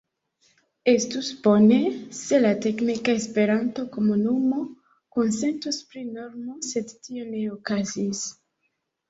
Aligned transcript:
Estus 0.93 1.27
bone, 1.47 1.75
se 2.19 2.39
la 2.45 2.53
teknika 2.65 3.15
Esperanto-komunumo 3.19 4.63
konsentus 5.19 5.79
pri 5.93 6.03
normo, 6.17 6.57
sed 6.71 6.97
tio 7.07 7.29
ne 7.29 7.45
okazis. 7.61 8.25